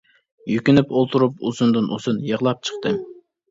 يۈكۈنۈپ 0.51 0.93
ئولتۇرۇپ 1.01 1.45
ئۇزۇندىن 1.51 1.93
ئۇزۇن 1.99 2.19
يىغلاپ 2.33 2.67
چىقتىم. 2.71 3.01